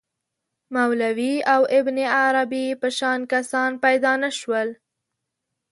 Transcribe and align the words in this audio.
مولوی 0.75 1.35
او 1.53 1.61
ابن 1.79 1.97
عربي 2.21 2.65
په 2.81 2.87
شان 2.97 3.19
کسان 3.31 3.71
پیدا 3.83 4.13
نه 4.23 4.29
شول. 4.39 4.69